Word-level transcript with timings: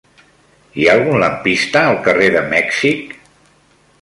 Hi 0.83 0.87
ha 0.87 0.95
algun 0.99 1.19
lampista 1.23 1.85
al 1.93 2.01
carrer 2.09 2.31
de 2.37 2.43
Mèxic? 2.55 3.15